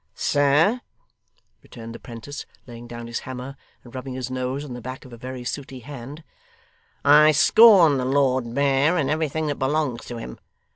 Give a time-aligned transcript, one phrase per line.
[0.15, 0.81] 'Sir,'
[1.61, 5.13] returned the 'prentice, laying down his hammer, and rubbing his nose on the back of
[5.13, 6.23] a very sooty hand,
[7.05, 10.39] 'I scorn the Lord Mayor and everything that belongs to him.